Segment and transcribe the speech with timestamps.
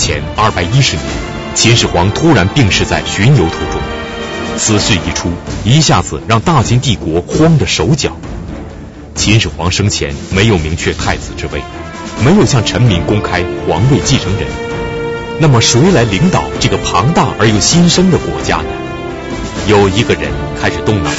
[0.00, 1.04] 前二百一十年，
[1.54, 3.82] 秦始皇突然病逝在巡游途中。
[4.56, 5.30] 此事一出，
[5.62, 8.16] 一下子让大秦帝国慌得手脚。
[9.14, 11.60] 秦始皇生前没有明确太子之位，
[12.24, 14.46] 没有向臣民公开皇位继承人。
[15.38, 18.70] 那么谁来领导这个庞大而又新生的国家呢？
[19.66, 20.30] 有一个人
[20.62, 21.16] 开始动脑子，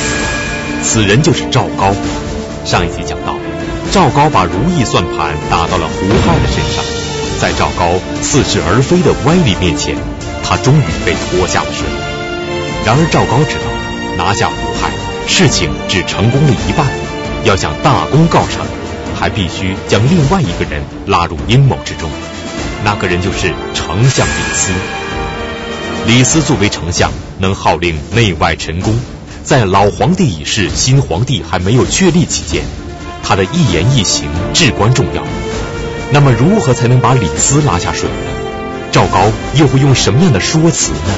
[0.81, 1.93] 此人就是赵高。
[2.65, 3.37] 上一集讲到，
[3.91, 6.83] 赵高把如意算盘打到了胡亥的身上，
[7.41, 9.95] 在赵高似是而非的歪理面前，
[10.43, 11.83] 他终于被拖下了水。
[12.85, 13.65] 然而赵高知道，
[14.15, 14.91] 拿下胡亥，
[15.25, 16.85] 事情只成功了一半，
[17.43, 18.63] 要想大功告成，
[19.19, 22.11] 还必须将另外一个人拉入阴谋之中，
[22.85, 24.71] 那个人就是丞相李斯。
[26.05, 28.93] 李斯作为丞相，能号令内外臣工。
[29.43, 32.61] 在老皇帝已逝、新皇帝还没有确立期间，
[33.23, 35.23] 他的一言一行至关重要。
[36.13, 38.15] 那么，如何才能把李斯拉下水呢？
[38.91, 41.15] 赵高又会用什么样的说辞呢？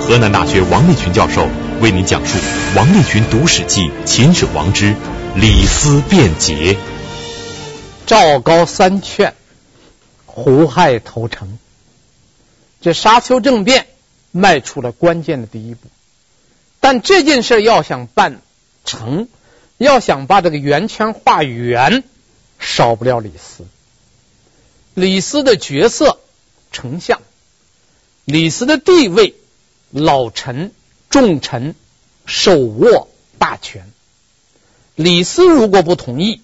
[0.00, 1.46] 河南大学王立群教授
[1.80, 2.36] 为您讲述
[2.76, 4.96] 《王立群读史记·秦始皇之
[5.36, 6.74] 李斯辩解》。
[8.04, 9.32] 赵高三劝，
[10.26, 11.56] 胡亥投诚，
[12.80, 13.86] 这沙丘政变
[14.32, 15.86] 迈出了关键的第一步。
[16.80, 18.40] 但这件事要想办
[18.84, 19.28] 成，
[19.78, 22.02] 要想把这个圆圈画圆，
[22.58, 23.64] 少不了李斯。
[24.94, 26.18] 李斯的角色，
[26.72, 27.18] 丞相；
[28.24, 29.34] 李斯的地位，
[29.90, 30.72] 老臣、
[31.10, 31.74] 重臣，
[32.26, 33.92] 手握大权。
[34.94, 36.40] 李斯如果不同意，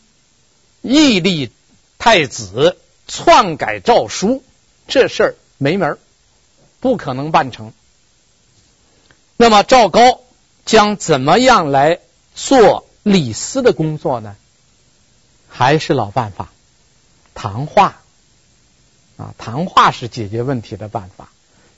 [0.82, 1.50] 屹立
[1.98, 4.42] 太子，篡改诏书，
[4.88, 5.98] 这事儿没门儿，
[6.80, 7.72] 不可能办成。
[9.36, 10.20] 那么赵高。
[10.66, 11.98] 将怎么样来
[12.36, 14.36] 做李斯的工作呢？
[15.48, 16.52] 还是老办法，
[17.34, 17.99] 谈话
[19.20, 21.28] 啊，谈话是解决问题的办法。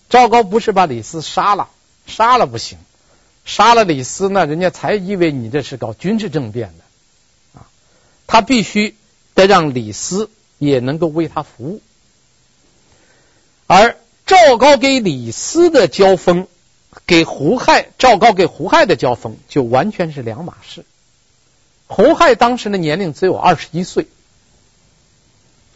[0.09, 1.69] 赵高不是把李斯杀了，
[2.07, 2.79] 杀了不行，
[3.45, 7.66] 杀了李斯呢，人家才以为你这是搞军事政变的啊。
[8.27, 8.94] 他必须
[9.34, 11.83] 得让李斯也能够为他服务，
[13.66, 13.97] 而
[14.27, 16.47] 赵高给李斯的交锋。
[17.06, 20.84] 给胡亥，赵高给胡亥的交锋就完全是两码事。
[21.87, 24.09] 胡亥当时的年龄只有二十一岁，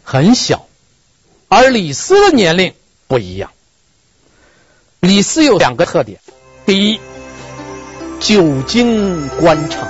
[0.03, 0.66] 很小，
[1.49, 2.73] 而李斯的年龄
[3.07, 3.51] 不一样。
[4.99, 6.19] 李斯有两个特点：
[6.65, 6.99] 第一，
[8.19, 9.89] 久经官场。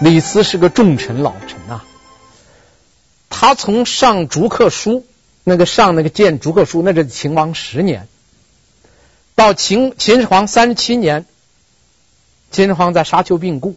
[0.00, 1.84] 李斯是个重臣老臣啊，
[3.28, 5.04] 他从上逐客书，
[5.44, 8.08] 那个上那个谏逐客书，那是秦王十年。
[9.34, 11.26] 到秦秦始皇三十七年，
[12.50, 13.76] 秦始皇在沙丘病故，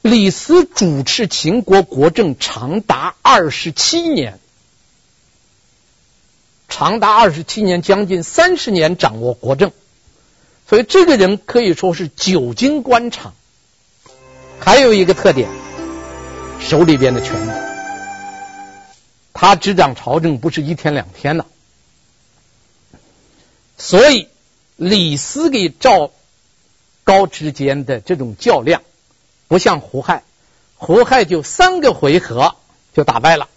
[0.00, 4.38] 李斯主持秦国国政长达二十七年，
[6.68, 9.72] 长达二十七年，将近三十年掌握国政，
[10.68, 13.34] 所以这个人可以说是久经官场。
[14.60, 15.48] 还有一个特点，
[16.60, 17.50] 手里边的权力，
[19.32, 21.46] 他执掌朝政不是一天两天了，
[23.76, 24.28] 所以。
[24.80, 26.12] 李斯给赵
[27.02, 28.82] 高之间的这种较量，
[29.48, 30.22] 不像胡亥，
[30.76, 32.54] 胡亥就三个回合
[32.94, 33.48] 就打败了。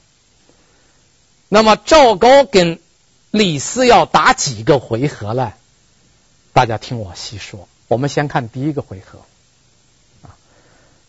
[1.48, 2.80] 那么赵高跟
[3.32, 5.54] 李斯要打几个回合呢？
[6.54, 7.68] 大家听我细说。
[7.88, 9.20] 我们先看第一个回合
[10.22, 10.36] 啊，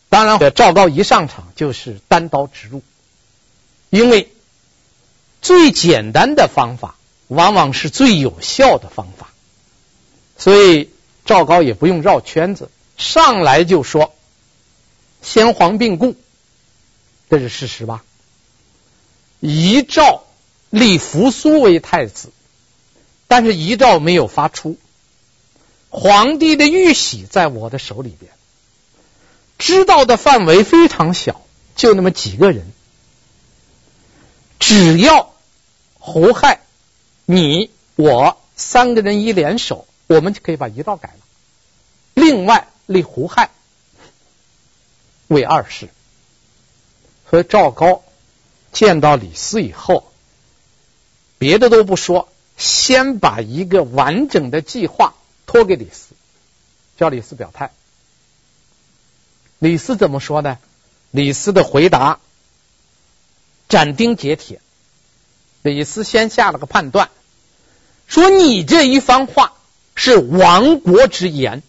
[0.09, 2.83] 当然赵高一上场就是单刀直入，
[3.91, 4.33] 因为
[5.41, 6.97] 最简单的方法
[7.29, 9.29] 往往是最有效的方法。
[10.37, 10.91] 所以
[11.25, 14.13] 赵高也不用绕圈子，上来就说
[15.23, 16.17] ：“先皇病故，
[17.31, 18.03] 这是事实吧？
[19.39, 20.25] 遗诏
[20.73, 22.31] 立扶苏为太子，
[23.29, 24.77] 但是遗诏没有发出，
[25.91, 28.33] 皇帝的玉玺在我的手里边，
[29.59, 31.43] 知道的范围非常小，
[31.77, 32.73] 就那么几个人。
[34.59, 35.33] 只要
[35.99, 36.61] 胡亥、
[37.27, 41.21] 你、我三个人一联手。”我们就可以把遗诏改了。
[42.13, 43.49] 另外立胡亥
[45.29, 45.89] 为二世，
[47.31, 48.03] 所以赵高
[48.73, 50.12] 见到李斯以后，
[51.43, 56.15] 别的都不说，先把一个完整的计划托给李斯，
[56.97, 57.73] 叫李斯表态。
[59.59, 60.59] 李斯怎么说呢？
[61.11, 62.21] 李斯的回答
[63.69, 64.61] 斩钉截铁。
[65.63, 67.11] 李斯先下了个判断，
[68.07, 69.55] 说你这一番话。
[69.95, 71.63] 是亡国之言，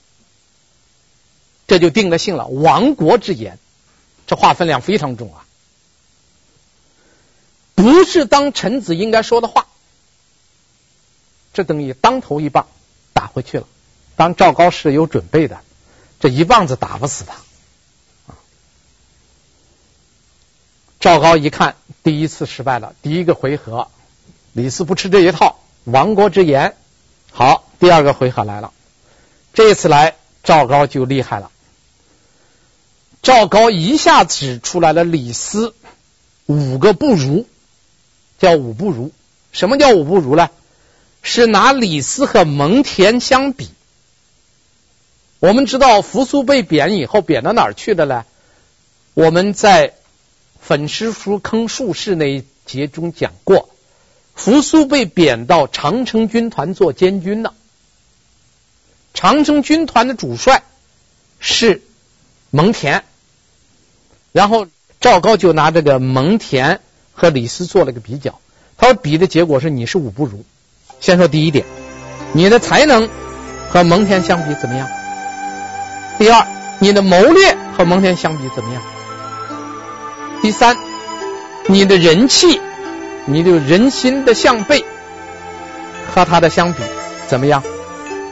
[1.67, 2.47] 这就定了性了。
[2.47, 3.59] 亡国之言，
[4.27, 5.42] 这话分量非常重啊，
[7.83, 9.67] 不是当臣子应该说的话。
[11.51, 12.67] 这等于当头一棒
[13.11, 13.67] 打回去了。
[14.15, 15.59] 当赵高是有准备的，
[16.21, 17.35] 这一棒子打不死他。
[21.01, 23.89] 赵高一看，第一次失败了，第一个回合，
[24.53, 26.77] 李斯不吃这一套，亡国之言。
[27.33, 28.71] 好，第二个回合来了，
[29.53, 31.51] 这次来赵高就厉害了。
[33.21, 35.75] 赵高一下指出来了李斯
[36.45, 37.45] 五个不如，
[38.43, 39.11] 叫五不如。
[39.51, 40.49] 什么叫五不如呢？
[41.23, 43.69] 是拿李斯和蒙恬相比。
[45.39, 48.25] 我们知道扶苏被贬以后，贬到哪儿去的呢？
[49.15, 49.93] 我们在。
[50.65, 53.67] 粉丝书坑术士那一节中讲过，
[54.33, 57.53] 扶苏被贬到长城军团做监军了。
[59.13, 60.63] 长城军团的主帅
[61.37, 61.81] 是
[62.49, 63.01] 蒙恬，
[64.31, 64.67] 然后
[65.01, 66.79] 赵高就拿这个蒙恬
[67.13, 68.39] 和李斯做了个比较，
[68.77, 70.43] 他说比的结果是你是五不如。
[70.99, 71.65] 先说第一点，
[72.33, 73.09] 你的才能
[73.69, 74.87] 和蒙恬相比怎么样？
[76.17, 76.47] 第二，
[76.79, 78.81] 你的谋略和蒙恬相比怎么样？
[80.41, 80.77] 第三，
[81.67, 82.61] 你的人气，
[83.25, 84.85] 你的人心的向背
[86.13, 86.81] 和他的相比
[87.27, 87.63] 怎么样？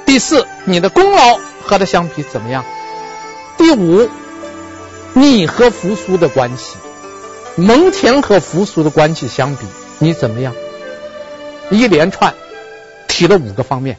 [0.06, 2.66] 第四，你的功劳和他相比怎么样？
[3.58, 4.10] 第五，
[5.14, 6.78] 你和扶苏的关系，
[7.58, 9.66] 蒙恬和扶苏的关系相比，
[10.00, 10.56] 你怎么样？
[11.70, 12.34] 一连串
[13.08, 13.98] 提了五个方面。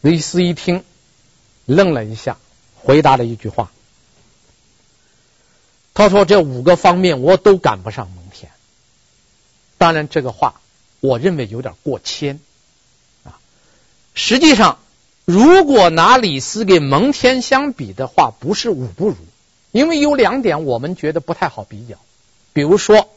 [0.00, 0.84] 李斯一听，
[1.66, 2.38] 愣了一下，
[2.74, 3.70] 回答了一句话。
[5.92, 8.46] 他说：“这五个方面我都赶不上蒙恬。
[9.76, 10.60] 当然，这个话
[11.00, 12.40] 我认为有点过谦
[13.24, 13.38] 啊。
[14.14, 14.78] 实际上，
[15.24, 19.16] 如果拿李斯跟蒙恬相比的话，不是五不如，
[19.72, 21.96] 因为有两点我们觉得不太好比较。
[22.52, 23.08] 比如说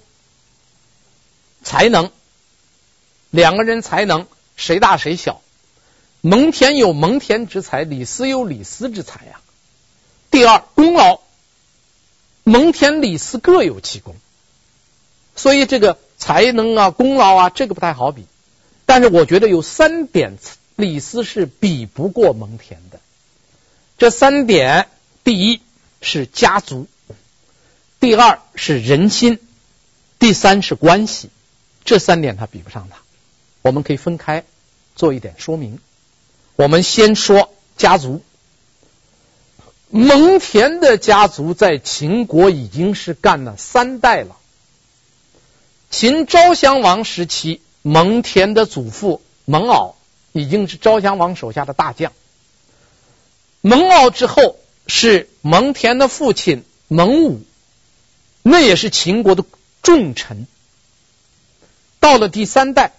[1.64, 2.12] 才能，
[3.30, 5.42] 两个人才能谁大谁小？
[6.22, 9.42] 蒙恬有蒙恬之才，李斯有李斯之才呀。
[10.32, 11.20] 第二，功劳。”
[12.46, 14.18] 蒙恬、李斯各有其功，
[15.34, 18.26] 所以这个才能啊、功劳啊，这个不太好比。
[18.86, 20.38] 但是我觉得有三点，
[20.76, 23.00] 李斯是比不过蒙恬的。
[23.98, 24.90] 这三点，
[25.24, 25.62] 第一
[26.04, 26.88] 是家族，
[28.00, 29.40] 第二是人心，
[30.20, 31.30] 第三是关系。
[31.86, 32.98] 这三点他比不上他。
[33.62, 34.44] 我们可以分开
[34.96, 35.80] 做一点说明。
[36.56, 38.22] 我们先说家族。
[39.90, 44.38] 蒙恬的家族在秦国已经是干了三代了。
[45.92, 49.94] 秦昭襄王时期，蒙恬的祖父蒙骜
[50.32, 52.12] 已经是昭襄王手下的大将。
[53.62, 54.58] 蒙骜之后
[54.88, 57.42] 是蒙恬的父亲蒙武，
[58.42, 59.44] 那也是秦国的
[59.82, 60.48] 重臣。
[62.00, 62.94] 到了第三代，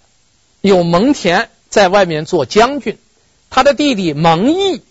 [0.61, 2.97] 有蒙恬在外面做将军，
[3.49, 4.81] 他的弟弟蒙毅。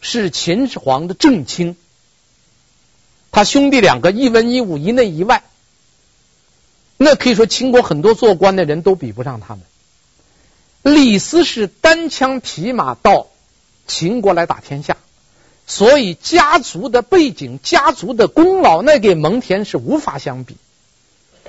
[0.00, 1.76] 是秦始皇的正卿，
[3.32, 5.42] 他兄弟两个一文一武，一内一外，
[6.96, 9.64] 那可以说秦国很多做官的人都比不上他们。
[10.84, 13.26] 李斯是单枪匹马到
[13.88, 14.96] 秦国来打天下，
[15.68, 20.56] 所以家族的背景、家族的功劳，那给蒙恬是无法相比。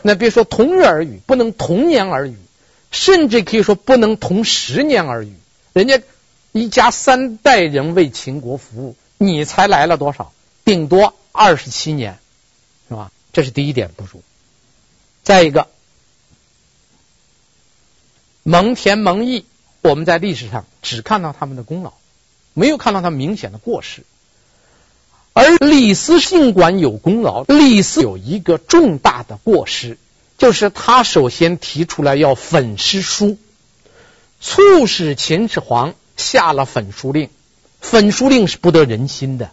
[0.03, 2.35] 那别说同日而语，不能同年而语，
[2.91, 5.33] 甚至可以说不能同十年而语，
[5.73, 5.99] 人家。
[6.51, 10.33] 一家三代人为秦国服务，你才来了多少？
[10.65, 12.17] 顶多二十七年，
[12.87, 13.11] 是吧？
[13.31, 14.23] 这是第一点不如。
[15.21, 15.67] 再一个，
[18.41, 19.45] 蒙恬、蒙毅，
[19.83, 21.93] 我们在历史上只看到他们的功劳，
[22.55, 24.03] 没有看到他明显的过失。
[25.33, 29.97] 而李斯尽管有功劳，李斯有一个重大的过失，
[30.37, 33.37] 就是他首先提出来要粉诗书，
[34.39, 35.93] 促使秦始皇。
[36.17, 37.29] 下了焚书令，
[37.79, 39.51] 焚书令是不得人心的，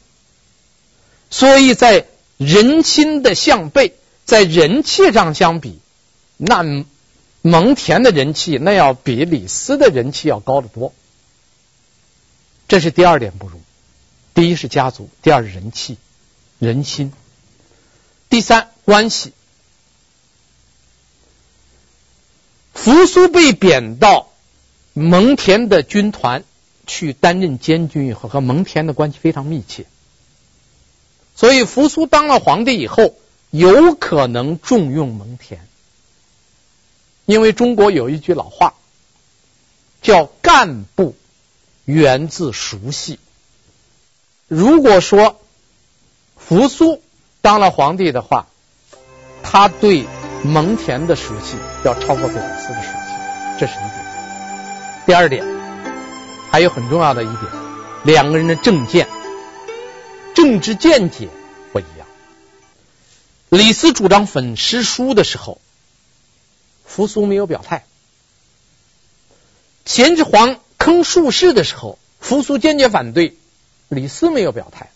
[1.31, 2.07] 所以在
[2.39, 3.93] 人心的向背，
[4.25, 5.79] 在人气上相比，
[6.37, 6.65] 那
[7.41, 10.93] 蒙恬的人气那要比李斯的人气要高得多。
[12.67, 13.61] 这是第二点不如，
[14.37, 15.97] 第一是家族，第二是人气、
[16.61, 17.13] 人心，
[18.29, 19.33] 第三关系。
[22.75, 24.29] 扶苏被贬到
[24.93, 26.45] 蒙恬的军团。
[26.89, 29.87] 去担任监军以后，和蒙恬的关系非常密切，
[31.35, 33.17] 所以扶苏当了皇帝以后，
[33.51, 35.59] 有可能重用蒙恬，
[37.25, 38.75] 因为中国有一句老话，
[40.01, 41.17] 叫“干部
[41.87, 43.19] 源自熟悉”。
[44.49, 45.41] 如果说
[46.37, 47.03] 扶苏
[47.41, 48.47] 当了皇帝的话，
[49.43, 50.07] 他对
[50.45, 54.07] 蒙恬的熟悉要超过对李斯的熟悉，这是一点。
[55.05, 55.45] 第二点，
[56.51, 57.41] 还有很重要的一点，
[58.05, 59.09] 两个人的政见、
[60.35, 61.29] 政治见解
[61.73, 62.07] 不一样。
[63.49, 65.61] 李斯主张粉诗书的时候，
[66.85, 67.81] 扶苏没有表态；
[69.85, 73.37] 秦始皇坑术士的时候，扶苏坚决反对，
[73.89, 74.91] 李斯没有表态。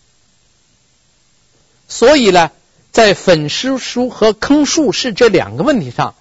[1.87, 2.51] 所以呢，
[2.91, 6.15] 在粉诗书和坑术士这两个问题上，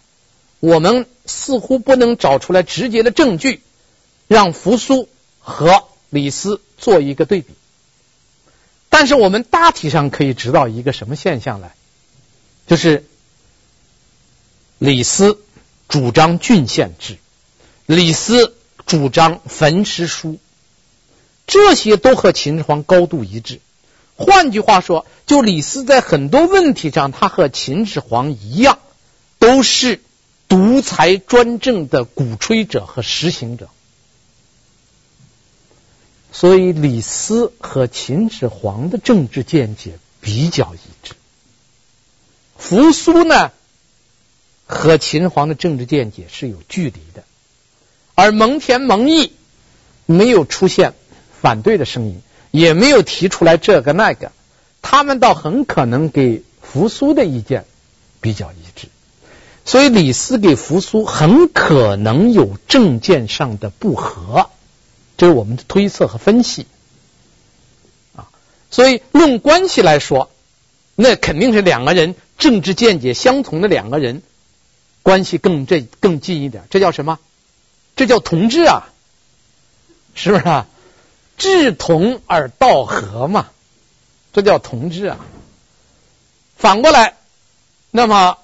[0.59, 3.63] 我们似乎不能找出来直接的证据，
[4.27, 5.09] 让扶苏
[5.39, 7.55] 和李斯做一个对比。
[8.89, 11.75] 但是我们大体上可以知道一个什么现象来，
[12.67, 13.07] 就是
[14.79, 15.39] 李斯
[15.89, 17.17] 主张郡县制，
[17.87, 20.41] 李斯主张焚诗书，
[21.51, 23.61] 这些都和秦始皇高度一致。
[24.15, 28.79] 换句话说，就李斯在很多问题上，他和秦始皇一样，
[29.41, 30.01] 都是
[30.49, 33.69] 独裁专政的鼓吹者和实行者。
[36.31, 41.15] 所以，李斯和秦始皇的政治见解比较一致。
[42.57, 43.51] 扶苏呢，
[44.67, 47.25] 和秦始皇的政治见解是有距离的，
[48.15, 49.33] 而蒙恬、蒙毅
[50.07, 50.95] 没有出现
[51.41, 52.21] 反对的声音。
[52.53, 54.33] 也没有提出来这个那个，
[54.83, 57.65] 他们倒很可能给扶苏的意见
[58.21, 58.89] 比较一致，
[59.65, 64.51] 所以李斯给扶苏很可能有政见上的不合，
[65.17, 66.67] 这是我们的推测和分析
[68.17, 68.27] 啊。
[68.69, 70.29] 所以论关系来说，
[70.97, 74.23] 那肯定是两个人政治见解相同的两个人
[75.05, 77.21] 关系更这更近一点，这叫什么？
[77.95, 78.91] 这叫同志啊，
[80.17, 80.67] 是不是啊？
[81.41, 83.49] 志同而道合嘛，
[84.35, 85.19] 这叫同志啊。
[86.55, 87.17] 反过来，
[87.91, 88.37] 那么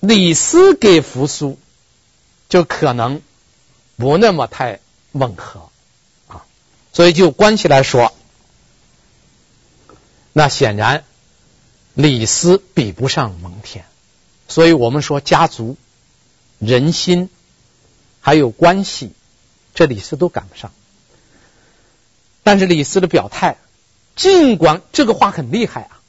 [0.00, 1.58] 李斯给扶苏
[2.48, 3.20] 就可能
[3.96, 4.80] 不那么太
[5.12, 5.68] 吻合
[6.26, 6.46] 啊。
[6.94, 8.14] 所以就关系来说，
[10.32, 11.04] 那显然
[11.92, 13.82] 李斯比不上蒙恬。
[14.48, 15.76] 所以我们说家族、
[16.58, 17.28] 人心
[18.22, 19.12] 还有关系，
[19.74, 20.72] 这李斯都赶不上。
[22.48, 23.58] 但是李斯的表态，
[24.16, 26.00] 尽管这个话很厉害啊，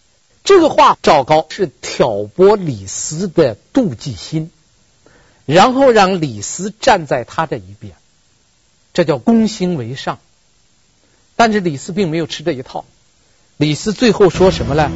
[0.46, 4.50] 这个话赵高是挑拨李斯的妒忌心，
[5.46, 7.93] 然后让李斯站在他这一边，
[8.93, 10.19] 这叫攻心为上。
[11.36, 12.86] 但是李斯并没有吃这一套，
[13.58, 14.89] 李斯最后说什么呢？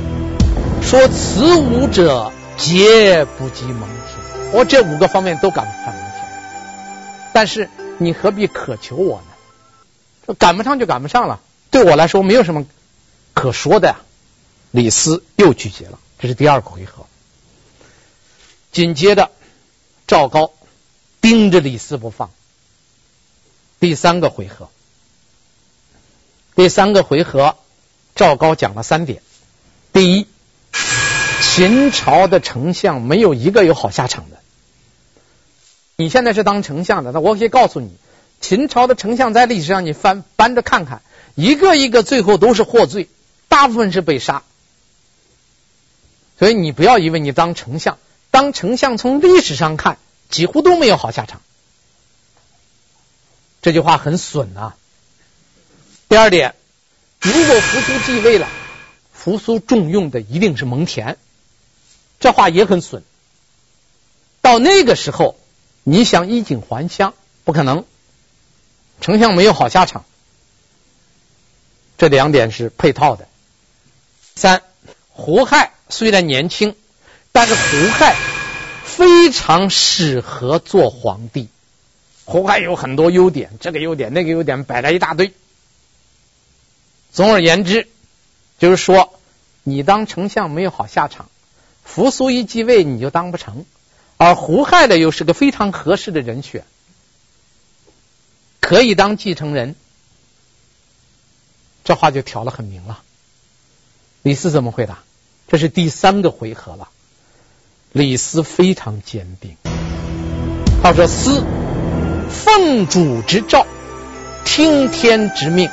[0.82, 9.33] 说此五者皆不及蒙恬，我这五个方面都赶不上蒙恬，但是你何必渴求我呢？
[10.40, 12.66] 赶不上就赶不上了，对我来说没有什么
[13.34, 14.00] 可说的呀。
[14.72, 17.06] 李斯又拒绝了，这是第二个回合。
[18.72, 19.30] 紧接着，
[20.08, 20.52] 赵高
[21.22, 22.32] 盯着李斯不放。
[23.80, 24.70] 第三个回合，
[26.56, 27.58] 第三个回合，
[28.16, 29.22] 赵高讲了三点：
[29.92, 30.28] 第一，
[31.42, 34.38] 秦朝的丞相没有一个有好下场的。
[35.98, 37.96] 你现在是当丞相的，那我可以告诉你。
[38.44, 41.02] 秦朝的丞相在历史上，你翻翻着看看，
[41.34, 43.08] 一个一个最后都是获罪，
[43.48, 44.44] 大部分是被杀。
[46.38, 47.98] 所以你不要以为你当丞相，
[48.32, 49.98] 当丞相从历史上看，
[50.30, 51.42] 几乎都没有好下场。
[53.62, 54.76] 这句话很损啊。
[56.10, 56.54] 第二点，
[57.22, 58.50] 如果扶苏继位了，
[59.14, 61.16] 扶苏重用的一定是蒙恬，
[62.20, 63.04] 这话也很损。
[64.42, 65.40] 到那个时候，
[65.84, 67.14] 你想衣锦还乡，
[67.46, 67.86] 不可能。
[69.02, 70.06] 丞相没有好下场，
[71.98, 73.28] 这两点是配套的。
[74.36, 74.62] 三，
[75.10, 76.76] 胡亥虽然年轻，
[77.32, 78.16] 但是胡亥
[78.84, 81.50] 非常适合做皇帝。
[82.26, 85.34] 胡亥有很多优点，这个优点那个优点摆了一大堆。
[87.12, 87.90] 总而言之，
[88.58, 89.14] 就是说
[89.64, 91.30] 你当丞相没有好下场，
[91.84, 93.66] 扶苏一继位你就当不成，
[94.18, 96.64] 而胡亥的又是个非常合适的人选。
[98.64, 99.76] 可以当继承人，
[101.84, 103.04] 这话就挑得很明了。
[104.22, 105.00] 李斯怎么回答？
[105.50, 106.88] 这是第三个回合了。
[107.92, 109.58] 李斯非常坚定，
[110.82, 111.44] 他说：“斯
[112.30, 113.68] 奉主之诏，
[114.46, 115.70] 听天之命。”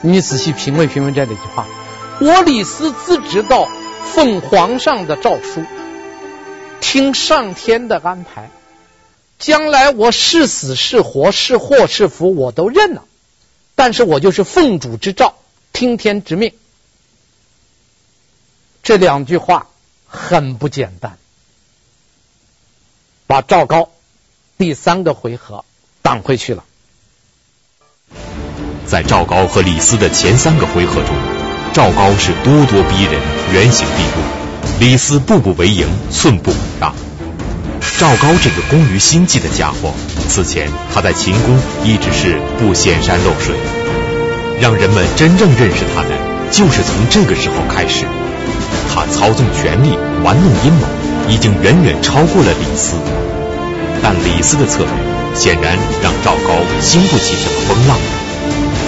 [0.00, 1.66] 你仔细品味品味这里句话，
[2.20, 3.68] 我李斯自知道
[4.14, 5.62] 奉皇上的诏书，
[6.80, 8.48] 听上天的安排。
[9.38, 13.04] 将来我是死是活是祸是福我都认了，
[13.74, 15.34] 但是我就是奉主之诏，
[15.72, 16.52] 听天之命。
[18.82, 19.68] 这两句话
[20.06, 21.18] 很不简单，
[23.26, 23.90] 把赵高
[24.56, 25.64] 第三个回合
[26.02, 26.64] 挡回去了。
[28.86, 31.14] 在赵高和李斯的前三个回合中，
[31.74, 33.20] 赵高是咄咄逼人、
[33.52, 37.07] 原形毕露，李斯步步为营、寸步不让。
[37.98, 39.92] 赵高这个工于心计的家伙，
[40.28, 43.56] 此前他在秦宫一直是不显山露水，
[44.60, 46.10] 让人们真正认识他的，
[46.52, 48.04] 就是从这个时候开始。
[48.94, 50.86] 他操纵权力、玩弄阴谋，
[51.28, 52.96] 已经远远超过了李斯。
[54.02, 57.98] 但李斯的策略显然让赵高经不起什么风浪。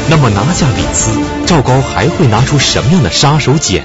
[0.09, 1.11] 那么拿下李斯，
[1.47, 3.85] 赵高还会拿出什么样的杀手锏呢？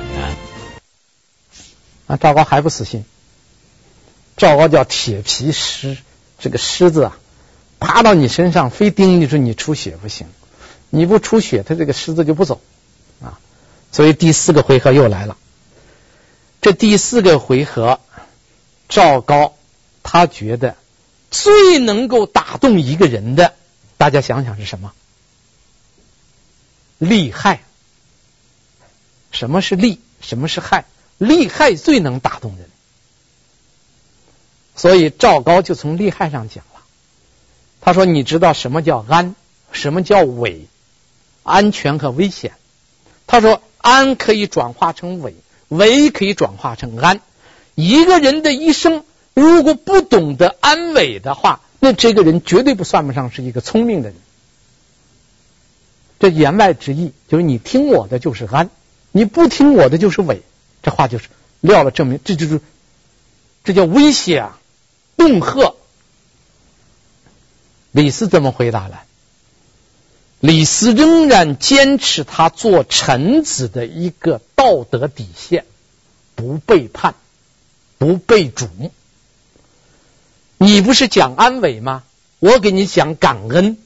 [2.07, 3.03] 啊，赵高还不死心。
[4.37, 5.97] 赵高叫铁皮狮，
[6.39, 7.17] 这个狮子啊，
[7.79, 10.27] 爬到你身上，非盯你说你出血不行，
[10.89, 12.61] 你不出血，他这个狮子就不走
[13.21, 13.39] 啊。
[13.91, 15.37] 所以第四个回合又来了。
[16.61, 17.99] 这第四个回合，
[18.89, 19.53] 赵高
[20.03, 20.75] 他觉得
[21.31, 23.53] 最能够打动一个人的，
[23.97, 24.91] 大家想想是什么？
[26.97, 27.61] 利害，
[29.31, 29.99] 什么是利？
[30.21, 30.85] 什么是害？
[31.17, 32.69] 利害最能打动人，
[34.75, 36.81] 所以赵高就从利害上讲了。
[37.81, 39.35] 他说：“你知道什么叫安？
[39.71, 40.67] 什么叫危？
[41.43, 42.53] 安全和危险。”
[43.27, 45.35] 他说：“安可以转化成危，
[45.69, 47.21] 危可以转化成安。
[47.75, 49.03] 一个人的一生，
[49.33, 54.17] 如果不懂得安危的话，那这个人绝对不算不上是一个聪明的人。”
[56.19, 58.69] 这言外之意就是你听我的就是安，
[59.11, 60.41] 你不听我的就是危。
[60.81, 61.27] 这话就是
[61.61, 62.61] 撂了证明，这就是
[63.63, 64.59] 这叫威胁啊，
[65.15, 65.73] 恫吓。
[67.91, 69.03] 李斯怎么回答了？
[70.39, 75.65] 李斯仍然坚持他做臣子的一个道德底线，
[76.35, 77.15] 不背叛，
[77.97, 78.67] 不背主。
[80.57, 82.03] 你不是讲安危吗？
[82.39, 83.77] 我给你讲感恩。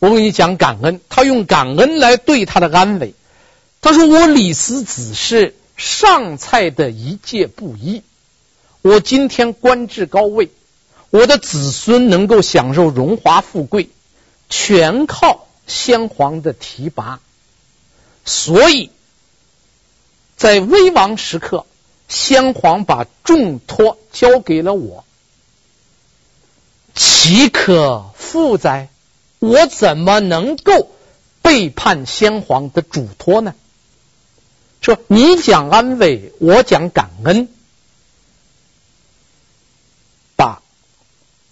[0.00, 3.14] 我给你讲感恩，他用感恩来对他的安危。
[3.80, 8.02] 他说：“我李斯只是上蔡的一介布衣，
[8.88, 10.50] 我今天官至高位，
[11.10, 13.90] 我的子孙能够享受荣华富贵，
[14.48, 17.20] 全靠先皇的提拔。
[18.24, 18.90] 所以，
[20.38, 21.66] 在危亡时刻，
[22.08, 25.04] 先皇把重托交给了我，
[26.94, 28.88] 岂可负哉？”
[29.38, 30.90] 我怎么能够
[31.42, 33.54] 背叛先皇的嘱托呢？
[34.80, 37.48] 说你讲安慰，我讲感恩，
[40.34, 40.60] 把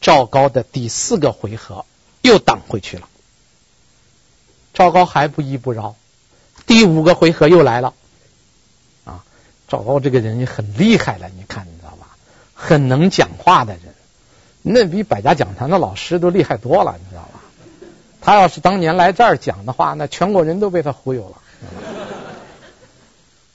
[0.07, 1.85] 赵高的第四个回合
[2.23, 3.09] 又挡回去了。
[4.73, 5.97] 赵高还不依不饶，
[6.64, 7.92] 第五个回合又来了。
[9.05, 9.25] 啊，
[9.66, 12.16] 赵高这个人很厉害了，你看你知道吧？
[12.55, 13.83] 很能讲话的人，
[14.62, 17.40] 那比百家讲坛的老师都厉害多了，你知道吧？
[18.21, 21.42] 他要是当年来这儿讲的话，那全国人都被他忽悠了，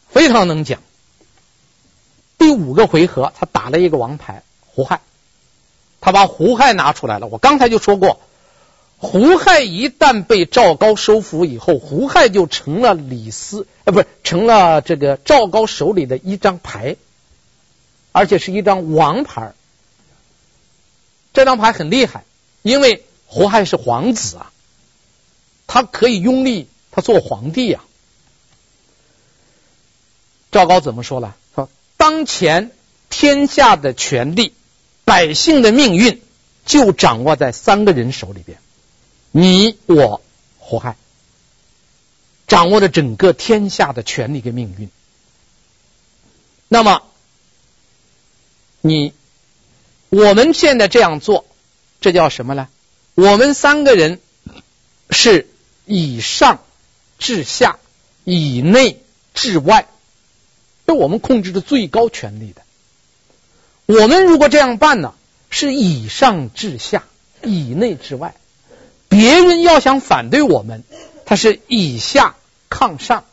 [0.10, 0.82] 非常能讲。
[2.38, 5.00] 第五个回合，他打了一个王牌，胡亥，
[6.02, 7.28] 他把胡亥拿出来了。
[7.28, 8.20] 我刚才就说过，
[8.98, 16.98] 胡亥一旦被赵高收服以后，胡亥就成了李斯，呃，不是成了这个赵高手里的一张牌，
[18.12, 19.54] 而且是一张王牌。
[21.34, 22.26] 这张牌很厉害，
[22.62, 24.52] 因为胡亥是皇子啊。
[25.68, 27.80] 他可以拥立他做皇帝呀。
[30.52, 31.38] 赵高怎么说了？
[31.56, 32.72] 说当前
[33.10, 34.54] 天下的权力、
[35.12, 36.22] 百姓的命运，
[36.66, 38.60] 就掌握在三个人手里边。
[39.32, 40.22] 你、我、
[40.58, 40.96] 胡亥，
[42.48, 44.90] 掌握着整个天下的权力跟命运。
[46.70, 47.02] 那么，
[48.80, 49.12] 你
[50.08, 51.46] 我们现在这样做，
[52.00, 52.70] 这叫什么呢？
[53.16, 54.22] 我们三个人
[55.10, 55.50] 是。
[55.88, 56.64] 以上
[57.18, 57.80] 至下，
[58.24, 59.02] 以内
[59.34, 59.90] 至外，
[60.86, 62.62] 是我们控制的最高权力的。
[64.00, 65.14] 我们如果这样办呢，
[65.50, 67.04] 是以上至下，
[67.44, 68.36] 以内至外。
[69.10, 70.84] 别人要想反对我们，
[71.26, 72.36] 他是以下
[72.70, 73.26] 抗上，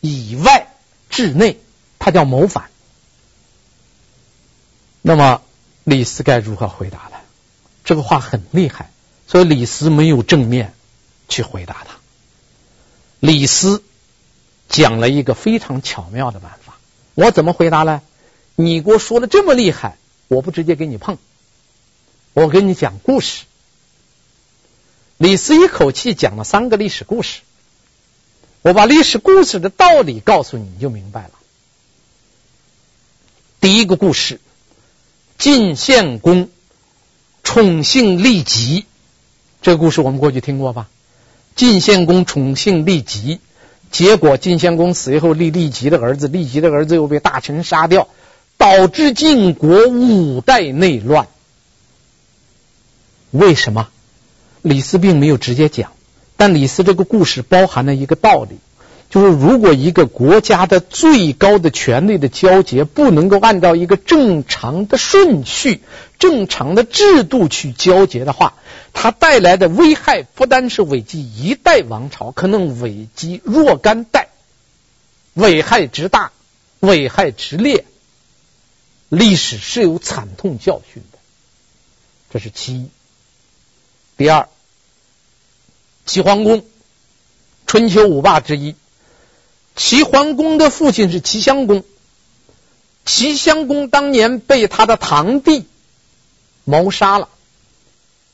[0.00, 0.74] 以外
[1.08, 1.60] 制内，
[2.00, 2.70] 他叫谋反。
[5.02, 5.42] 那么
[5.84, 7.18] 李斯该如何回答呢？
[7.84, 8.90] 这个话很厉害，
[9.28, 10.72] 所以李斯没有正面。
[11.28, 11.96] 去回答他，
[13.18, 13.82] 李斯
[14.68, 16.76] 讲了一个非常巧妙的办法。
[17.14, 18.00] 我怎么回答呢？
[18.56, 19.96] 你给我说的这么厉害，
[20.28, 21.18] 我不直接给你碰，
[22.32, 23.44] 我给你讲故事。
[25.18, 27.40] 李斯一口气讲了三个历史故事，
[28.62, 31.30] 我把历史故事的道理告诉你，你就明白了。
[33.60, 34.40] 第一个故事：
[35.38, 36.48] 晋献公
[37.42, 38.86] 宠幸利吉，
[39.60, 40.88] 这个故事我们过去听过吧？
[41.54, 43.40] 晋献公宠幸利吉，
[43.90, 48.08] 结果晋献公死以后，立利吉的儿子，利吉的儿子又被大臣杀掉，
[48.56, 51.28] 导致晋国五代内乱。
[53.30, 53.88] 为什么？
[54.62, 55.92] 李斯并没有直接讲，
[56.36, 58.58] 但李斯这个故事包含了一个道理。
[59.08, 65.80] 就是如果一个国家的最高的权力的交接不能够按照一个正常的顺序、
[66.18, 68.54] 正常的制度去交接的话，
[68.92, 74.28] 它带来的危害不单是危及一代王朝，可能危及若干代，
[75.34, 76.32] 危害之大，
[76.80, 77.84] 危害之烈，
[79.08, 81.18] 历史是有惨痛教训的。
[82.30, 82.90] 这是其一。
[84.16, 84.48] 第二，
[86.06, 86.64] 齐桓公，
[87.66, 88.74] 春秋五霸之一。
[89.76, 91.84] 齐桓公的父亲是齐襄公，
[93.04, 95.66] 齐襄公当年被他的堂弟
[96.64, 97.28] 谋杀了，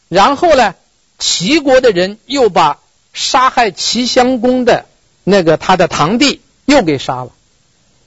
[0.08, 0.76] 然后呢，
[1.18, 2.80] 齐国的人又把
[3.12, 4.87] 杀害齐襄公的
[5.24, 7.32] 那个他的堂弟又给杀了，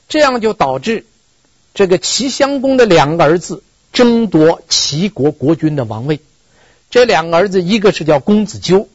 [0.08, 1.06] 这样就导致
[1.76, 3.62] 这个齐襄公的两个儿子
[3.92, 6.22] 争夺齐国国君的王位。
[6.90, 8.88] 这两个儿子，一个是叫公子纠，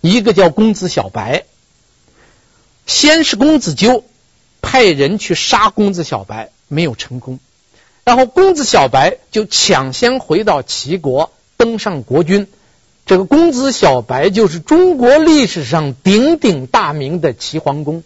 [0.00, 1.44] 一个叫公子小白。
[2.86, 4.04] 先是公子纠
[4.62, 7.40] 派人去杀公子小白，没有成功。
[8.04, 12.46] 然后公子小白就抢先回到齐国，登上国君。
[13.04, 18.04] 这个公子小白就是中国历史上鼎鼎大名的齐桓公。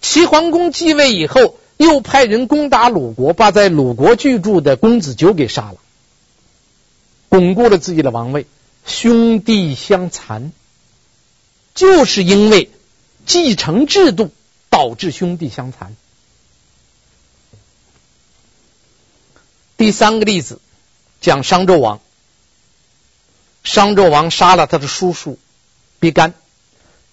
[0.00, 5.78] 齐桓公继位以后，又派人攻打鲁国，把在鲁国居住的公子纠给杀了，
[7.28, 8.46] 巩固了自己的王位。
[8.86, 10.52] 兄弟相残，
[11.74, 12.70] 就是因为。
[13.24, 14.32] 继承制度
[14.68, 15.94] 导致兄弟相残。
[19.76, 20.60] 第三个例子
[21.20, 22.00] 讲商纣王，
[23.62, 25.38] 商纣王杀了他的叔叔
[26.00, 26.34] 比干，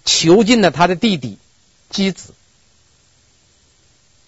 [0.04, 1.38] 囚禁了他的弟弟
[1.92, 2.34] 箕子。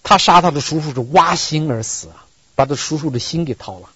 [0.04, 3.90] 他杀他的叔叔是挖心而死啊，把他叔叔的心给掏了。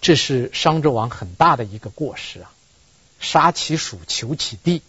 [0.00, 2.50] 这是商纣王很大的一个过失啊，
[3.20, 4.82] 杀其叔，求其弟。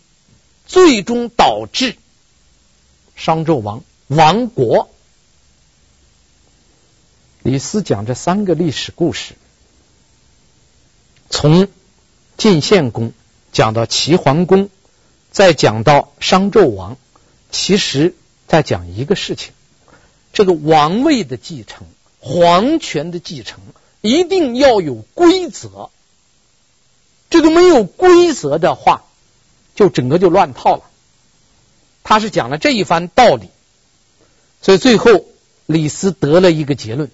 [0.65, 1.97] 最终导致
[3.15, 4.89] 商纣王亡国。
[7.41, 9.36] 李斯讲这三个历史故事，
[11.29, 11.67] 从
[12.38, 13.12] 晋献公
[13.51, 14.69] 讲到齐桓公，
[15.31, 16.95] 再讲到商纣王，
[17.51, 18.15] 其实
[18.47, 19.53] 在讲一个事情：
[20.34, 21.88] 这个王位的继承、
[22.19, 23.60] 皇权的继承，
[24.01, 25.89] 一定要有规则。
[27.29, 29.06] 这个没有规则的话，
[29.73, 30.84] 就整个就乱套了，
[32.03, 33.49] 他是讲了这一番道理，
[34.62, 35.25] 所以最后
[35.65, 37.10] 李斯得了一个结论。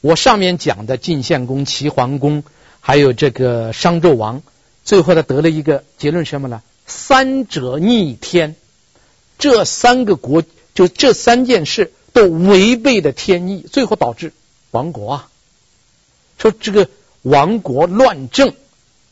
[0.00, 2.42] 我上面讲的晋献公、齐桓公，
[2.80, 4.42] 还有这个商纣王，
[4.84, 6.62] 最后他得了一个结论什么呢？
[6.86, 8.56] 三者逆天，
[9.38, 10.42] 这三个国
[10.80, 14.32] 就这三件事都违背了天意，最后导致
[14.70, 15.30] 亡国啊！
[16.38, 16.88] 说这个
[17.20, 18.54] 亡国乱政，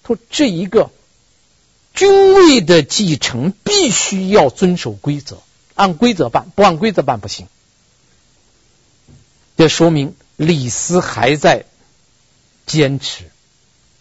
[0.07, 0.91] 说这一个。
[1.93, 5.43] 君位的继承必须要遵守规则，
[5.75, 7.49] 按规则办，不按规则办不行。
[9.59, 11.67] 这说明李斯还在
[12.65, 13.25] 坚持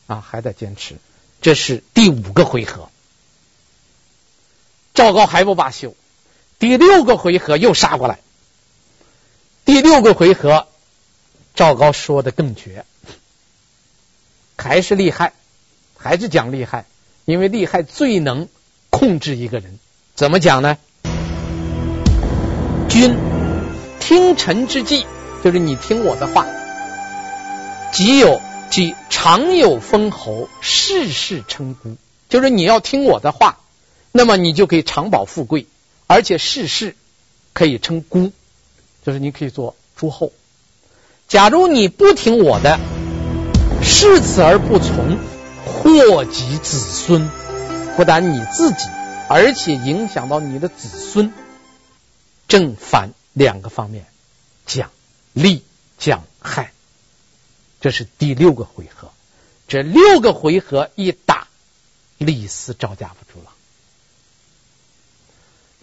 [0.06, 0.95] 啊，还在坚持。
[1.41, 2.89] 这是第五个回合，
[4.93, 5.93] 赵高还不罢休。
[6.60, 8.20] 第六个回合又杀过来。
[9.65, 10.67] 第六个回合，
[11.54, 12.86] 赵高说的更绝，
[14.56, 15.34] 还是厉害，
[15.98, 16.86] 还是讲厉害。
[17.26, 18.48] 因为厉害最能
[18.89, 19.78] 控制一个人，
[20.15, 20.78] 怎么讲呢？
[22.89, 23.15] 君
[24.00, 25.06] 听臣之计，
[25.43, 26.48] 就是你听我的话，
[27.91, 31.98] 即有即常有封侯，世世称孤。
[32.30, 33.60] 就是你要听我的话，
[34.13, 35.67] 那么你就可以常保富贵，
[36.08, 36.96] 而且世世
[37.54, 38.32] 可以称孤，
[39.06, 40.32] 就是你可以做诸侯。
[41.28, 42.80] 假如你不听我的，
[43.84, 45.20] 恃此而不从。
[45.70, 47.30] 祸及子孙，
[47.98, 48.86] 不但你自己，
[49.28, 51.34] 而且影响到你的子孙，
[52.48, 54.06] 正反两个方面
[54.65, 54.91] 讲
[55.34, 55.65] 利
[55.98, 56.72] 讲害，
[57.82, 59.12] 这是第六个回合。
[59.67, 61.50] 这六个回合一打，
[62.17, 63.52] 李斯招架不住了。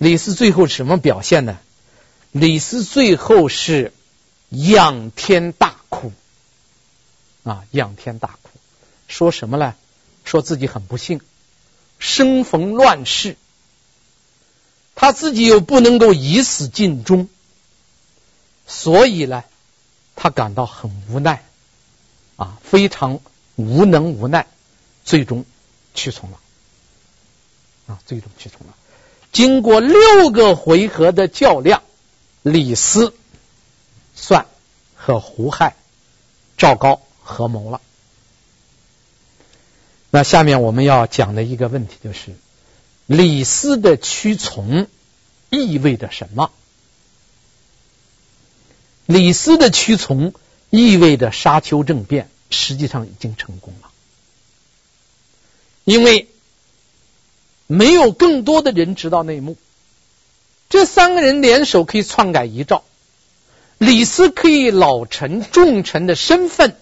[0.05, 1.59] 李斯最后什么表现呢？
[2.31, 3.90] 李斯最后是
[4.51, 6.12] 仰天大哭
[7.43, 8.51] 啊，仰天大哭，
[9.09, 9.75] 说什么呢？
[10.23, 11.23] 说自己很不幸，
[11.99, 13.38] 生逢乱世，
[14.95, 17.31] 他自己又不能够以死尽忠，
[18.67, 19.43] 所以呢，
[20.17, 21.43] 他感到很无奈。
[22.37, 23.21] 啊，非常
[23.57, 24.47] 无能无奈，
[25.03, 25.47] 最终
[25.95, 26.38] 屈从了
[27.87, 28.75] 啊，最终屈从了。
[29.35, 31.83] 经过六个回合的较量，
[32.42, 33.12] 李斯
[34.14, 34.47] 算
[34.94, 35.75] 和胡亥、
[36.57, 37.81] 赵高合谋了。
[40.11, 42.37] 那下面我们要讲的一个问题就是，
[43.07, 44.87] 李斯的屈从
[45.51, 46.53] 意味着什么？
[49.07, 50.33] 李斯的屈从
[50.70, 53.90] 意味着沙丘政变实际上已经成功了，
[55.83, 56.29] 因为
[57.77, 59.57] 没有更多的人知道内幕，
[60.69, 62.85] 这三个人联手可以篡改遗诏，
[63.79, 66.77] 李斯可以老臣重臣的身份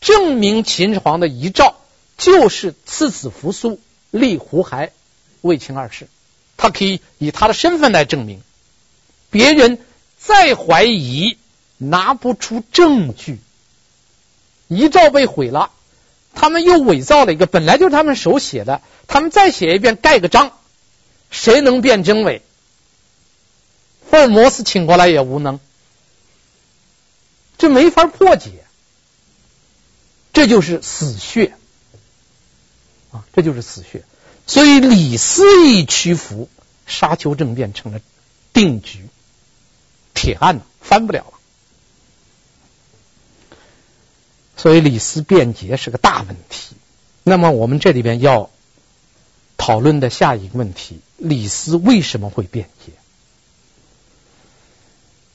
[0.00, 1.76] 证明秦始皇的遗诏
[2.18, 4.92] 就是赐子扶苏立胡亥
[5.40, 6.08] 为秦二世，
[6.56, 8.42] 他可以以他的身份来证明，
[9.30, 9.78] 别人
[10.18, 11.38] 再怀疑。
[11.84, 13.40] 拿不出证据，
[14.68, 15.72] 遗诏被毁了，
[16.34, 20.52] 他们又伪造了一个，本来就是他们手写的，他们再写一遍，盖个章，
[21.30, 22.42] 谁能辨真伪？
[24.10, 25.60] 福尔摩斯请过来也无能，
[27.58, 28.64] 这没法破解，
[30.32, 31.54] 这就是死穴
[33.10, 34.04] 啊，这就是死穴。
[34.46, 36.50] 所以李斯一屈服，
[36.86, 38.00] 沙丘政变成了
[38.52, 39.06] 定局，
[40.14, 41.38] 铁案，翻不了了。
[44.62, 46.76] 所以李斯辩解是个大问题。
[47.24, 48.48] 那么我们这里边要
[49.56, 52.92] 讨论的下一个问题：李斯为什么会辩解？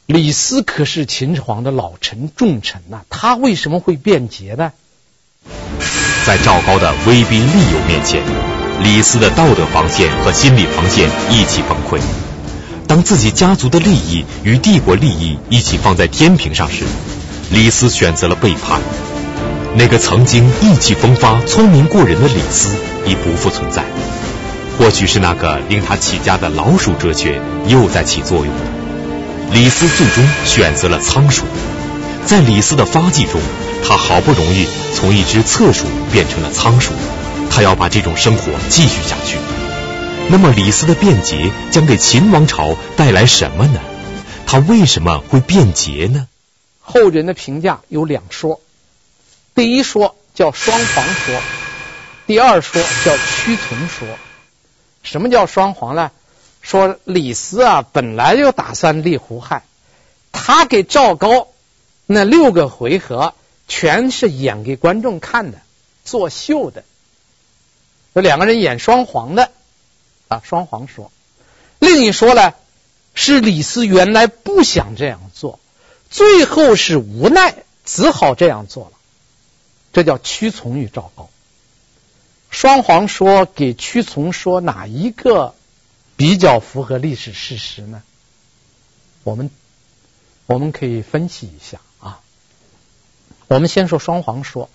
[0.05, 4.71] 李斯可是秦始皇的老臣重臣呐，他为什么会辩解呢？
[6.25, 8.23] 在赵高的威逼利诱面前，
[8.81, 11.99] 李斯的道德防线和心理防线一起崩溃。
[12.87, 16.85] 当自己家族的利益与帝国利益一起放在天平上时，
[17.51, 18.81] 李斯选择了背叛。
[19.79, 23.85] 那个曾经意气风发、聪明过人的李斯已不复存在，
[24.75, 28.61] 或许是那个令他起家的老鼠哲学又在起作用了。
[29.51, 31.45] 李斯最终选择了仓鼠，
[32.25, 33.39] 在李斯的发迹中，
[33.87, 36.91] 他好不容易从一只侧鼠变成了仓鼠，
[37.51, 39.37] 他要把这种生活继续下去。
[40.29, 43.79] 那么，李斯的变节将给秦王朝带来什么呢？
[44.47, 46.25] 他为什么会变节呢？
[46.81, 48.59] 后人的评价有两说。
[49.57, 51.41] 第一说叫双黄说，
[52.27, 54.07] 第二说叫屈从说。
[55.01, 56.11] 什么叫双黄呢？
[56.61, 59.63] 说李斯啊，本来就打算立胡亥，
[60.31, 61.47] 他给赵高
[62.05, 63.33] 那六个回合
[63.67, 65.57] 全是演给观众看的，
[66.05, 66.83] 作秀的。
[68.13, 69.49] 有两个人演双黄的
[70.27, 71.11] 啊，双黄说。
[71.79, 72.53] 另一说呢，
[73.15, 75.59] 是李斯原来不想这样做，
[76.11, 78.91] 最后是无奈，只好这样做了。
[79.93, 81.29] 这叫屈从于赵高。
[82.49, 85.53] 双簧说给屈从说哪一个
[86.15, 88.01] 比较符合历史事实呢？
[89.23, 89.49] 我们
[90.45, 92.21] 我们可以分析一下啊。
[93.47, 94.69] 我们先说双簧说，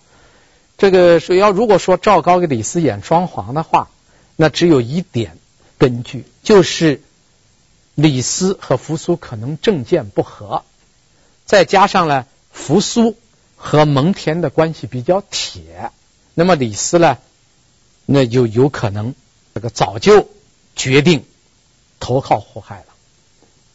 [0.76, 3.88] 这个是要如果说赵高给李斯演双簧的话，
[4.36, 5.38] 那只有一点
[5.78, 7.02] 根据，就是
[7.94, 10.64] 李斯和扶苏可能政见不合，
[11.46, 13.16] 再加上呢扶苏。
[13.64, 15.92] 和蒙恬的关系比较铁，
[16.34, 17.18] 那么李斯呢，
[18.06, 19.14] 那就有可能
[19.54, 20.28] 这个早就
[20.74, 21.24] 决定
[22.00, 22.86] 投靠胡亥了，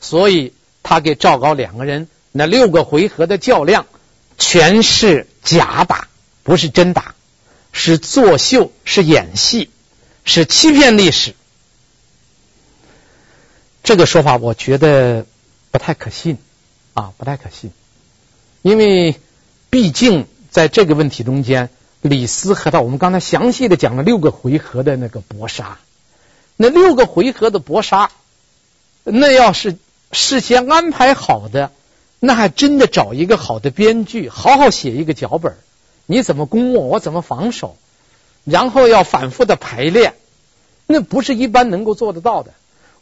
[0.01, 3.87] 所以他给赵高两个人那六个回合的较量
[4.37, 6.09] 全是假打，
[6.43, 7.15] 不是真打，
[7.71, 9.69] 是作秀，是演戏，
[10.25, 11.33] 是欺骗历史。
[13.83, 15.25] 这个说法我觉得
[15.71, 16.37] 不太可信
[16.93, 17.71] 啊，不太可信，
[18.61, 19.17] 因为。
[19.77, 21.69] 毕竟在这个问题中间，
[22.01, 25.77] 李斯和他，我们刚才详细的讲了六个回合的那个搏杀，
[26.55, 28.09] 那六个回合的搏杀，
[29.03, 29.77] 那要是
[30.11, 31.69] 事先安排好的，
[32.19, 35.53] 那还真的找一个好的编剧，好好写一个脚本，
[36.07, 37.77] 你怎么攻我，我怎么防守，
[38.45, 40.15] 然后要反复的排练，
[40.87, 42.51] 那不是一般能够做得到的。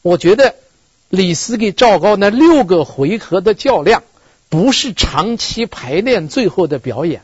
[0.01, 0.55] 我觉得
[1.07, 4.03] 李斯给赵高那六个回合的较量。
[4.55, 7.23] 不是长期排练最后的表演，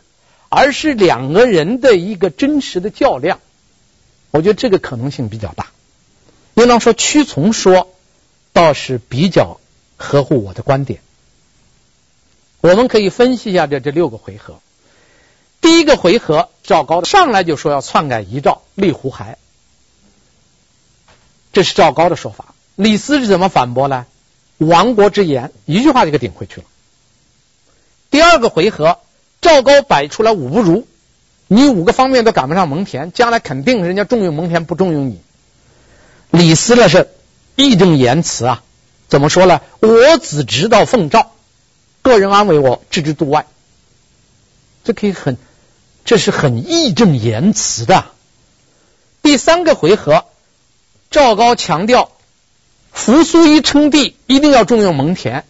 [0.49, 3.39] 而是两个人的一个真实的较量。
[4.31, 5.67] 我觉得这个可能性比较大。
[6.55, 7.87] 应当说屈从说
[8.51, 9.61] 倒是比较
[9.95, 10.99] 合乎我的观点。
[12.59, 14.59] 我们可以分析一下这这六个回合。
[15.61, 19.37] 第一个回合，赵高上来就说要篡改遗诏，立胡亥，
[21.53, 22.53] 这是赵高的说法。
[22.75, 24.05] 李斯是怎么反驳呢？
[24.57, 26.67] 亡国之言，一句话就给顶回去了。
[28.11, 28.99] 第二个回合，
[29.41, 30.85] 赵高摆出来五不如，
[31.47, 35.21] 你五个方面都赶不上蒙恬，将来肯定人家重用蒙恬，不重用你。
[36.29, 37.09] 李斯呢是
[37.55, 38.63] 义正言辞啊，
[39.07, 39.61] 怎么说呢？
[39.79, 41.31] 我只知道奉诏，
[42.01, 43.47] 个人安危我置之度外。
[44.83, 45.37] 这可以很，
[46.03, 48.05] 这是很义正言辞的。
[49.21, 50.25] 第三个回合，
[51.11, 52.11] 赵高强调，
[52.91, 55.43] 扶苏一称帝，一定要重用蒙恬。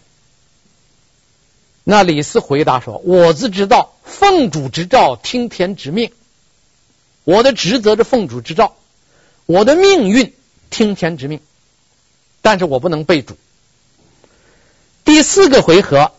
[1.84, 6.12] 那李斯回答说：“我自知道，奉主之诏，听天之命。
[7.24, 8.76] 我的职责是奉主之诏，
[9.46, 10.32] 我的命运
[10.70, 11.40] 听天之命。
[12.40, 13.36] 但是我不能背主。”
[15.04, 16.12] 第四个回合，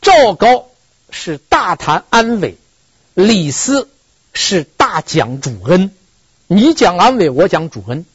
[0.00, 0.68] 赵高
[1.10, 2.56] 是大谈安危，
[3.12, 3.90] 李斯
[4.32, 5.94] 是大讲主恩。
[6.46, 8.06] 你讲安危，我讲主恩。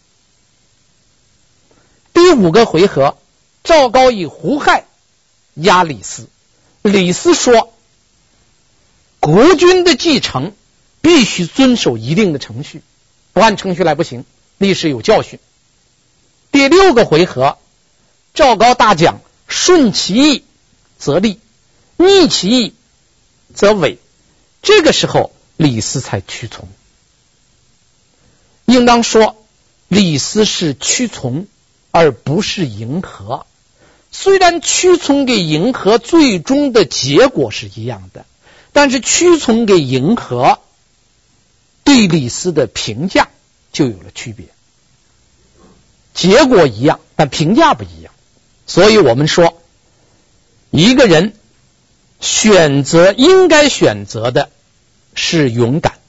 [2.13, 3.17] 第五个回合，
[3.63, 4.85] 赵高以胡亥。
[5.53, 6.27] 压李斯，
[6.81, 7.73] 李斯说
[9.19, 10.53] ：“国君的继承
[11.01, 12.81] 必须遵守一定的程序，
[13.33, 14.25] 不按程序来不行。
[14.57, 15.39] 历史有教训。”
[16.51, 17.57] 第六个回合，
[18.33, 20.43] 赵高大讲：“顺其意
[20.97, 21.39] 则立，
[21.97, 22.73] 逆其意
[23.53, 23.99] 则违。”
[24.61, 26.67] 这个时候，李斯才屈从。
[28.65, 29.35] 应当说，
[29.87, 31.47] 李斯是屈从，
[31.91, 33.45] 而不是迎合。
[34.11, 38.25] 虽然屈从给迎合，最终的结果是一样的，
[38.73, 40.59] 但是屈从给迎合，
[41.83, 43.29] 对李斯的评价
[43.71, 44.47] 就有了区别。
[46.13, 48.13] 结果一样，但评价不一样。
[48.65, 49.61] 所以我们说，
[50.71, 51.33] 一个人
[52.19, 54.49] 选择应该选择的
[55.13, 55.99] 是勇敢，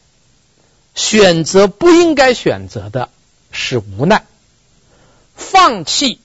[0.94, 3.08] 选择不应该选择的
[3.52, 4.24] 是无奈，
[5.36, 6.18] 放弃。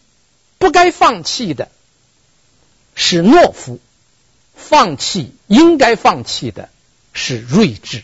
[0.66, 1.70] 不该放弃的
[2.96, 3.80] 是懦夫，
[4.56, 6.70] 放弃应该放弃的
[7.14, 8.04] 是睿智。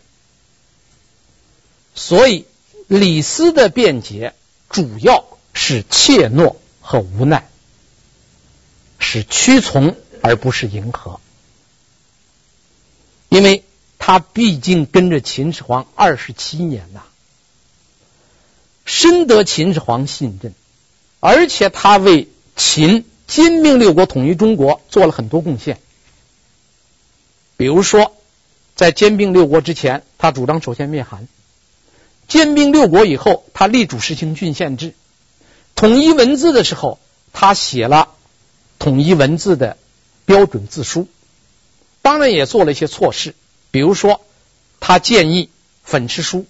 [1.96, 2.46] 所以
[2.88, 4.36] 李斯的辩解
[4.70, 7.50] 主要是怯懦和无奈，
[9.00, 11.20] 是屈从而不是迎合，
[13.30, 13.64] 因为
[13.98, 17.02] 他毕竟跟着秦始皇二十七年呐，
[18.86, 20.54] 深得秦始皇信任，
[21.20, 22.28] 而且他为
[22.64, 25.80] 秦兼并六国，统一中国，做了很多贡献。
[27.58, 28.16] 比如说，
[28.76, 31.26] 在兼并六国之前，他主张首先灭韩；
[32.28, 34.92] 兼并六国以后，他力主实行郡县制；
[35.76, 37.00] 统一文字的时候，
[37.34, 38.10] 他写了
[38.78, 39.76] 统一文字的
[40.26, 41.10] 标准字书。
[42.04, 43.34] 当然，也做了一些错事，
[43.72, 44.22] 比如说，
[44.80, 45.50] 他建议
[45.84, 46.46] 粉饰书，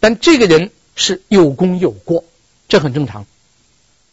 [0.00, 2.24] 但这个人是有功有过，
[2.68, 3.26] 这很正常。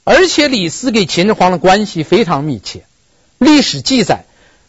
[0.10, 2.86] 而且李斯给秦始皇的关系非常密切，
[3.39, 4.24] 历史记载，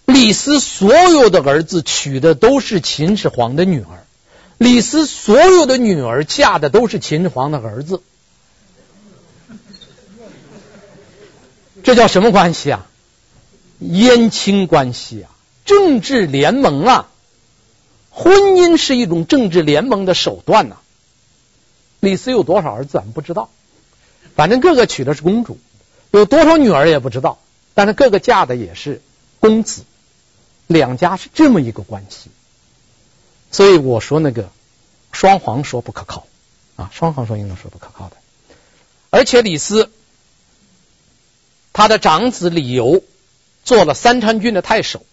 [0.05, 4.05] 李斯所有的儿子娶的都是秦始皇的女儿，
[4.57, 8.03] 李斯所有的女儿嫁的都是秦始皇的儿子，
[11.85, 12.89] 这叫什么关系啊？
[13.81, 15.31] 姻亲关系啊，
[15.65, 17.09] 政治联盟啊，
[18.11, 20.79] 婚姻是一种政治联盟的手段呐、
[22.01, 23.51] 李斯有多少儿子，咱们不知道。
[24.39, 25.59] 反正个个娶的是公主，
[26.13, 27.41] 有多少女儿也不知道，
[27.75, 29.03] 但是个个嫁的也是
[29.41, 29.83] 公子，
[30.69, 32.31] 两家是这么一个关系。
[33.51, 34.49] 所以我说那个
[35.11, 36.29] 双簧说不可靠
[36.77, 38.17] 啊，双簧说应该说不可靠的。
[39.11, 39.91] 而且李斯
[41.73, 43.03] 他的长子李由
[43.65, 45.05] 做了三川郡的太守，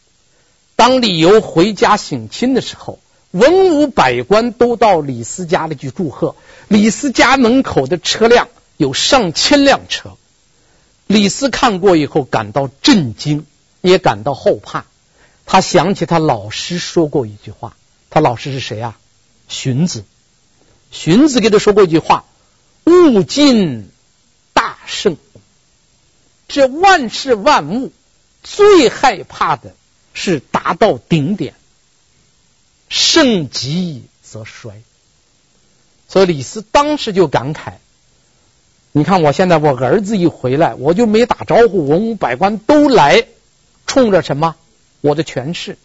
[0.75, 2.99] 当李由回家省亲的时候，
[3.31, 6.35] 文武百官都到李斯家里去祝贺，
[6.67, 8.49] 李斯家门口的车辆。
[8.77, 10.17] 有上千辆车，
[11.07, 13.45] 李斯看过以后感到震惊，
[13.81, 14.85] 也感到后怕。
[15.45, 17.77] 他想起他老师说过一句话，
[18.09, 18.97] 他老师是谁啊？
[19.47, 20.03] 荀子。
[20.91, 22.25] 荀子给他说过一句话
[22.85, 23.89] ：“物尽
[24.53, 25.17] 大胜。”
[26.47, 27.91] 这万事万物
[28.43, 29.76] 最害怕的
[30.13, 31.53] 是达到顶点，
[32.89, 34.82] 盛极则衰。
[36.07, 37.73] 所以李斯当时就感慨。
[38.97, 43.25] 你看，我现在我儿子一回来，我就没打招呼，文武百官都来，
[43.85, 44.55] 冲着什么？
[45.01, 45.77] 我的权势，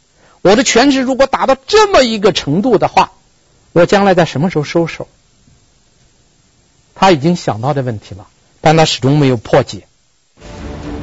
[0.43, 3.11] 我的权势如果达到这么一个程度的话，
[3.73, 5.09] 我将来在什么时候收手？
[6.95, 8.29] 他已经想到这问题了，
[8.61, 9.89] 但他始终没有破解。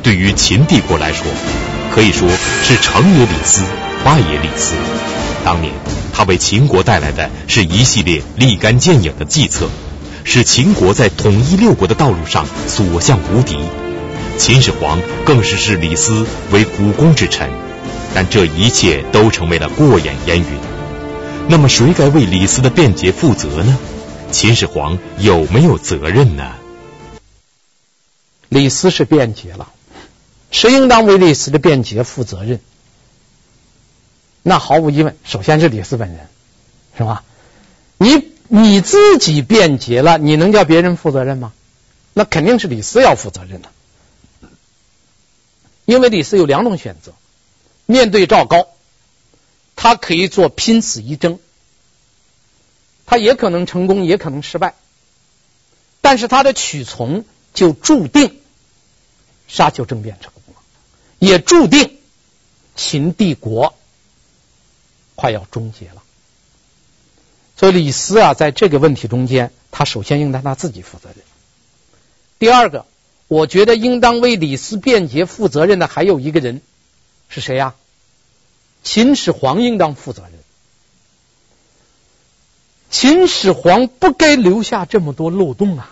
[0.01, 1.27] 对于秦帝国来说，
[1.93, 2.29] 可以说
[2.63, 3.63] 是成也李斯，
[4.05, 4.75] 败也李斯。
[5.43, 5.73] 当年
[6.13, 9.69] 他为秦国带来的是一系列立竿见影的计策。
[10.29, 13.57] 使秦国在统一六国的道路上所向无敌，
[14.37, 17.49] 秦始皇更是视李斯为股肱之臣，
[18.13, 20.47] 但这一切都成为了过眼烟云。
[21.47, 23.79] 那么谁该为李斯的辩解负责呢？
[24.29, 26.55] 秦始皇有没有责任呢？
[28.49, 29.69] 李斯是辩解了，
[30.51, 32.59] 谁应当为李斯的辩解负责任？
[34.43, 36.27] 那毫无疑问，首先是李斯本人，
[36.97, 37.23] 是吧？
[37.97, 41.53] 你你自己变节了，你能叫别人负责任吗？
[42.13, 43.69] 那肯定是李斯要负责任的，
[45.85, 47.13] 因为李斯有两种选择：
[47.85, 48.67] 面对赵高，
[49.75, 51.39] 他可以做拼死一争，
[53.05, 54.73] 他也可能成功，也可能失败，
[56.01, 57.23] 但是他的取从
[57.53, 58.39] 就注定
[59.47, 60.61] 沙丘政变成功了，
[61.19, 61.99] 也注定
[62.75, 63.75] 秦帝国
[65.15, 65.96] 快要终结了。
[67.57, 71.17] 所以李斯啊，在这个问题中间，他首先应当他自己负责任。
[72.37, 72.85] 第二个，
[73.27, 76.61] 我觉得应当为李斯辩解负责任的还有一个人，
[77.29, 77.73] 是谁呀？
[78.83, 80.33] 秦始皇应当负责任。
[82.91, 85.91] 秦始皇不该留下这么多漏洞啊！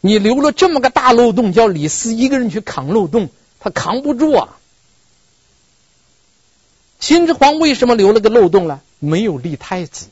[0.00, 3.28] 你留了这么个大漏洞，叫李斯一个人去扛漏洞，
[3.60, 4.56] 他扛不住啊！
[6.98, 8.80] 秦始皇为什么留了个漏洞呢？
[8.98, 10.06] 没有立太子。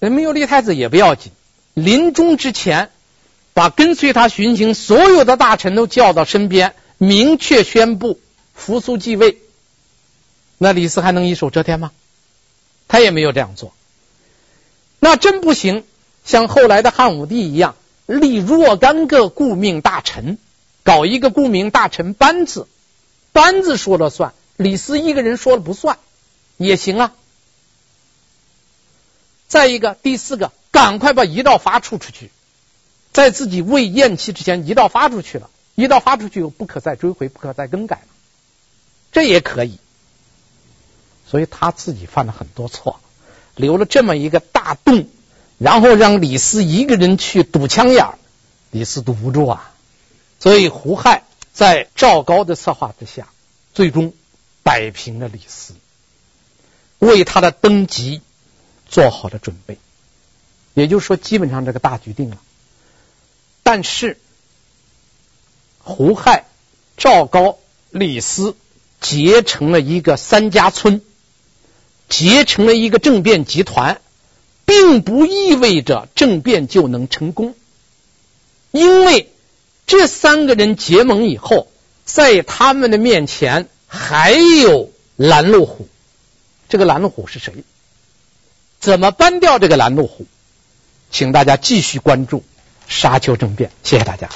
[0.00, 1.30] 人没有立太子也不要紧，
[1.74, 2.90] 临终之前，
[3.52, 8.18] 把跟随他巡行所有的大臣都叫到身边，明确宣布
[8.54, 9.38] 扶苏继位。
[10.56, 11.92] 那李斯还能一手遮天吗？
[12.88, 13.72] 他也没有这样做。
[14.98, 15.84] 那真不行，
[16.24, 17.76] 像后来的汉武帝一样，
[18.06, 20.38] 立若干个顾命大臣，
[20.82, 22.66] 搞一个顾命大臣班子，
[23.32, 25.98] 班子说了算，李斯一个人说了不算，
[26.56, 27.12] 也行啊。
[29.50, 32.30] 再一个，第四个，赶快把遗诏发出出去，
[33.12, 38.06] 在自己未偃期之前，遗诏发出去了，遗诏发出去又不可再追回，不可再更改了，
[39.10, 39.80] 这也可以。
[41.28, 43.00] 所以他自己犯了很多错，
[43.56, 45.08] 留了这么一个大洞，
[45.58, 48.18] 然后让李斯一个人去堵枪眼儿，
[48.70, 49.72] 李斯堵不住啊。
[50.38, 53.26] 所以胡亥在赵高的策划之下，
[53.74, 54.12] 最终
[54.62, 55.74] 摆平了李斯，
[57.00, 58.22] 为他的登基。
[58.90, 59.78] 做好了准备，
[60.74, 62.38] 也就是说，基本上这个大局定了。
[63.62, 64.18] 但是，
[65.78, 66.44] 胡亥、
[66.96, 67.58] 赵高、
[67.90, 68.56] 李斯
[69.00, 71.00] 结成了一个三家村，
[72.08, 74.00] 结成了一个政变集团，
[74.64, 77.54] 并不意味着政变就能成功，
[78.72, 79.32] 因为
[79.86, 81.68] 这三个人结盟以后，
[82.04, 85.88] 在他们的面前还有拦路虎。
[86.68, 87.54] 这个拦路虎是谁？
[88.80, 90.26] 怎么搬掉这个拦路虎？
[91.10, 92.42] 请大家继续关注
[92.88, 93.70] 沙丘政变。
[93.82, 94.30] 谢谢大家。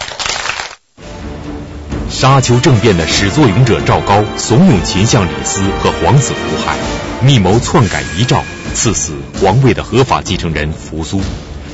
[2.11, 6.77] 沙丘政变的始作俑者赵高怂恿秦相李斯和皇子胡亥
[7.23, 11.23] 密谋篡改遗诏，赐死皇位的合法继承人扶苏，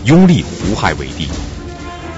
[0.05, 1.29] 拥立胡亥为帝。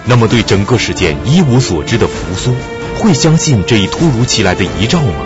[0.04, 2.54] 那么，对整个事件一无所知的扶苏，
[2.98, 5.24] 会相信这一突如其来的遗诏吗？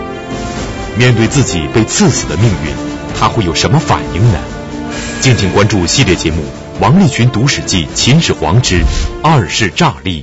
[0.97, 2.73] 面对自己被赐死的命运，
[3.19, 4.39] 他会有什么反应呢？
[5.21, 6.43] 敬请关注系列节目
[6.81, 8.83] 《王立群读史记·秦始皇之
[9.23, 10.23] 二世诈立》。